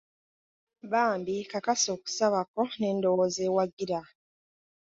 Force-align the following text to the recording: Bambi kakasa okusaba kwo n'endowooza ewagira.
Bambi 0.91 1.35
kakasa 1.51 1.87
okusaba 1.95 2.39
kwo 2.51 2.63
n'endowooza 2.79 3.41
ewagira. 3.49 3.99